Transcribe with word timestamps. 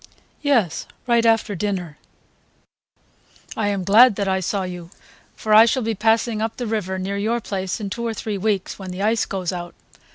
"Yes; 0.41 0.87
right 1.05 1.23
after 1.27 1.53
dinner." 1.53 1.99
"I 3.55 3.67
am 3.67 3.83
glad 3.83 4.15
that 4.15 4.27
I 4.27 4.39
saw 4.39 4.63
you, 4.63 4.89
for 5.35 5.53
I 5.53 5.65
shall 5.67 5.83
be 5.83 5.93
passing 5.93 6.41
up 6.41 6.57
the 6.57 6.65
river 6.65 6.97
near 6.97 7.17
your 7.17 7.39
place 7.39 7.79
in 7.79 7.91
two 7.91 8.07
or 8.07 8.13
three 8.15 8.39
weeks, 8.39 8.79
when 8.79 8.89
the 8.89 9.03
ice 9.03 9.25
goes 9.27 9.53
out. 9.53 9.75